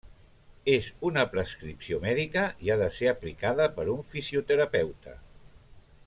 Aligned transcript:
És 0.75 0.85
una 1.09 1.25
prescripció 1.33 1.99
mèdica 2.05 2.45
i 2.67 2.71
ha 2.75 2.79
de 2.85 2.89
ser 2.95 3.11
aplicada 3.13 3.67
per 3.79 3.85
un 3.97 4.01
fisioterapeuta. 4.11 5.17